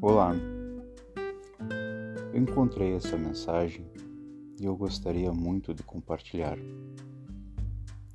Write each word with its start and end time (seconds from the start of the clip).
Olá, 0.00 0.32
eu 2.32 2.40
encontrei 2.40 2.94
essa 2.94 3.16
mensagem 3.16 3.84
e 4.60 4.64
eu 4.64 4.76
gostaria 4.76 5.32
muito 5.32 5.74
de 5.74 5.82
compartilhar. 5.82 6.56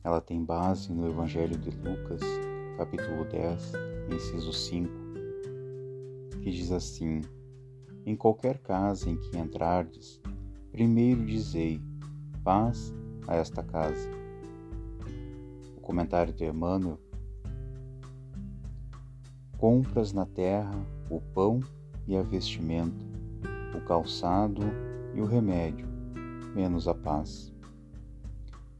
Ela 0.01 0.21
tem 0.21 0.41
base 0.41 0.93
no 0.93 1.05
Evangelho 1.05 1.57
de 1.57 1.71
Lucas, 1.71 2.21
capítulo 2.77 3.25
10, 3.25 3.73
inciso 4.15 4.53
5, 4.53 4.89
que 6.41 6.51
diz 6.51 6.71
assim: 6.71 7.19
Em 8.05 8.15
qualquer 8.15 8.59
casa 8.59 9.09
em 9.09 9.17
que 9.17 9.37
entrardes, 9.37 10.21
primeiro 10.71 11.25
dizei 11.25 11.81
paz 12.45 12.93
a 13.27 13.35
esta 13.35 13.61
casa. 13.61 14.09
O 15.75 15.81
comentário 15.81 16.31
de 16.31 16.45
Emmanuel 16.45 16.97
compras 19.57 20.13
na 20.13 20.25
terra 20.25 20.92
o 21.09 21.19
pão 21.19 21.59
e 22.07 22.15
a 22.15 22.21
vestimenta, 22.21 23.05
o 23.75 23.81
calçado 23.81 24.61
e 25.13 25.21
o 25.21 25.25
remédio, 25.25 25.87
menos 26.55 26.87
a 26.87 26.93
paz. 26.93 27.53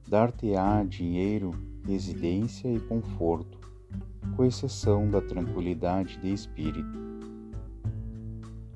Dar-te-á 0.08 0.84
dinheiro, 0.84 1.52
residência 1.86 2.68
e 2.68 2.80
conforto, 2.80 3.60
com 4.36 4.46
exceção 4.46 5.10
da 5.10 5.22
tranquilidade 5.22 6.18
de 6.20 6.34
espírito. 6.34 7.04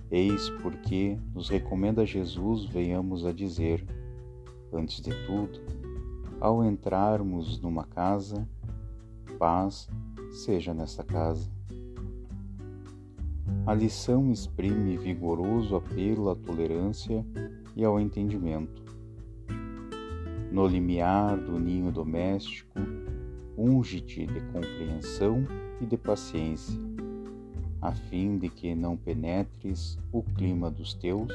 Eis 0.10 0.50
porque 0.62 1.18
nos 1.34 1.50
recomenda 1.50 2.06
Jesus 2.06 2.66
venhamos 2.66 3.26
a 3.26 3.34
dizer, 3.34 3.86
antes 4.72 5.02
de 5.02 5.12
tudo, 5.26 5.60
ao 6.40 6.64
entrarmos 6.64 7.60
numa 7.60 7.84
casa, 7.84 8.48
paz 9.38 9.90
seja 10.32 10.74
nesta 10.74 11.04
casa. 11.04 11.57
A 13.68 13.74
lição 13.74 14.32
exprime 14.32 14.96
vigoroso 14.96 15.76
apelo 15.76 16.30
à 16.30 16.36
tolerância 16.38 17.26
e 17.76 17.84
ao 17.84 18.00
entendimento. 18.00 18.82
No 20.50 20.66
limiar 20.66 21.36
do 21.36 21.60
ninho 21.60 21.92
doméstico, 21.92 22.80
unge-te 23.58 24.26
de 24.26 24.40
compreensão 24.54 25.46
e 25.82 25.86
de 25.86 25.98
paciência, 25.98 26.80
a 27.82 27.92
fim 27.92 28.38
de 28.38 28.48
que 28.48 28.74
não 28.74 28.96
penetres 28.96 30.00
o 30.14 30.24
clima 30.24 30.72
dos 30.72 30.94
teus, 30.94 31.34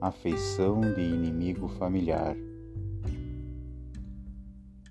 afeição 0.00 0.80
de 0.82 1.00
inimigo 1.00 1.66
familiar. 1.66 2.36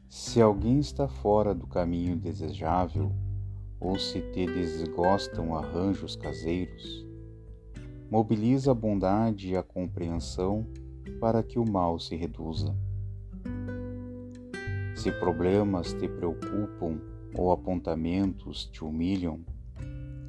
Se 0.09 0.41
alguém 0.41 0.79
está 0.79 1.07
fora 1.07 1.55
do 1.55 1.67
caminho 1.67 2.17
desejável, 2.17 3.13
ou 3.79 3.97
se 3.99 4.21
te 4.21 4.45
desgostam 4.45 5.55
arranjos 5.55 6.15
caseiros, 6.15 7.05
mobiliza 8.09 8.71
a 8.71 8.73
bondade 8.73 9.49
e 9.49 9.57
a 9.57 9.63
compreensão 9.63 10.65
para 11.19 11.43
que 11.43 11.59
o 11.59 11.69
mal 11.69 11.99
se 11.99 12.15
reduza. 12.15 12.75
Se 14.95 15.11
problemas 15.11 15.93
te 15.93 16.07
preocupam 16.07 16.99
ou 17.37 17.51
apontamentos 17.51 18.65
te 18.65 18.83
humilham, 18.83 19.41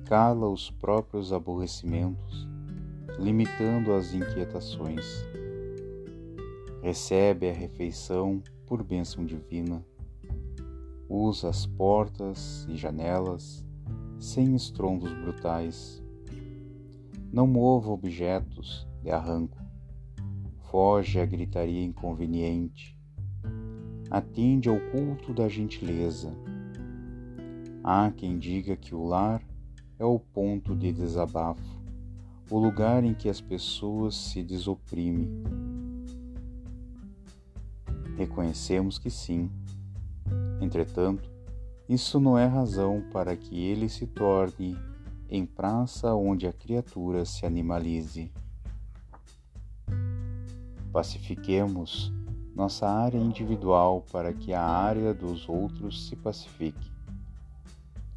cala 0.05 0.49
os 0.49 0.71
próprios 0.71 1.33
aborrecimentos, 1.33 2.47
limitando 3.19 3.93
as 3.93 4.13
inquietações. 4.13 5.25
Recebe 6.83 7.49
a 7.49 7.53
refeição 7.53 8.43
por 8.67 8.83
bênção 8.83 9.25
divina 9.25 9.85
Usa 11.09 11.49
as 11.51 11.67
portas 11.67 12.67
e 12.69 12.77
janelas 12.77 13.65
sem 14.19 14.57
estrondos 14.57 15.13
brutais. 15.13 16.03
Não 17.33 17.47
mova 17.47 17.91
objetos 17.91 18.89
de 19.03 19.11
arranco. 19.11 19.59
Foge 20.71 21.21
à 21.21 21.27
gritaria 21.27 21.85
inconveniente. 21.85 22.99
Atende 24.11 24.69
ao 24.69 24.81
culto 24.91 25.33
da 25.33 25.49
gentileza. 25.49 26.35
Há 27.85 28.11
quem 28.11 28.37
diga 28.37 28.77
que 28.77 28.95
o 28.95 29.05
lar 29.05 29.41
é 29.99 30.05
o 30.05 30.19
ponto 30.19 30.75
de 30.75 30.93
desabafo, 30.93 31.81
o 32.51 32.59
lugar 32.59 33.05
em 33.05 33.15
que 33.15 33.29
as 33.29 33.41
pessoas 33.41 34.17
se 34.17 34.43
desoprimem. 34.43 35.31
Reconhecemos 38.17 38.99
que 38.99 39.11
sim 39.11 39.51
Entretanto, 40.67 41.31
isso 41.89 42.19
não 42.19 42.37
é 42.37 42.45
razão 42.45 43.01
para 43.13 43.37
que 43.37 43.57
ele 43.57 43.89
se 43.89 44.05
torne 44.05 44.77
em 45.31 45.47
praça 45.47 46.13
onde 46.13 46.45
a 46.49 46.53
criatura 46.53 47.25
se 47.25 47.47
animalize. 47.47 48.33
Pacifiquemos 50.93 52.13
nossa 52.53 52.89
área 52.89 53.17
individual 53.17 54.05
para 54.11 54.33
que 54.33 54.53
a 54.53 54.61
área 54.61 55.15
dos 55.15 55.49
outros 55.49 56.09
se 56.09 56.17
pacifique. 56.17 56.91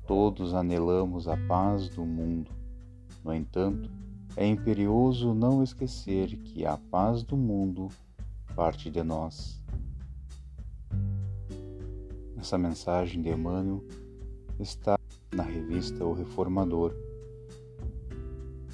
Todos 0.07 0.55
anelamos 0.55 1.27
a 1.27 1.37
paz 1.37 1.87
do 1.87 2.03
mundo. 2.03 2.49
No 3.23 3.31
entanto, 3.31 3.91
é 4.35 4.47
imperioso 4.47 5.35
não 5.35 5.61
esquecer 5.61 6.35
que 6.37 6.65
a 6.65 6.77
paz 6.89 7.21
do 7.21 7.37
mundo 7.37 7.89
parte 8.55 8.89
de 8.89 9.03
nós. 9.03 9.61
Essa 12.39 12.57
mensagem 12.57 13.21
de 13.21 13.29
Emmanuel 13.29 13.83
está 14.57 14.97
na 15.35 15.43
revista 15.43 16.05
O 16.05 16.13
Reformador, 16.13 16.95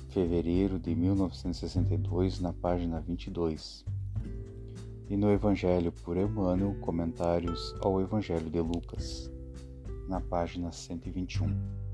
fevereiro 0.10 0.78
de 0.78 0.94
1962, 0.94 2.40
na 2.40 2.54
página 2.54 3.02
22, 3.02 3.84
e 5.10 5.18
no 5.18 5.32
Evangelho 5.32 5.92
por 5.92 6.16
Emmanuel, 6.16 6.76
comentários 6.80 7.76
ao 7.82 8.00
Evangelho 8.00 8.52
de 8.52 8.62
Lucas, 8.62 9.32
na 10.08 10.22
página 10.22 10.72
121. 10.72 11.85